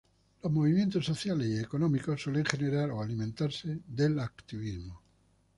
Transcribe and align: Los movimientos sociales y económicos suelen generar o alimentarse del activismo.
Los 0.41 0.51
movimientos 0.51 1.05
sociales 1.05 1.47
y 1.47 1.59
económicos 1.59 2.19
suelen 2.23 2.43
generar 2.43 2.89
o 2.89 3.03
alimentarse 3.03 3.81
del 3.87 4.17
activismo. 4.19 4.99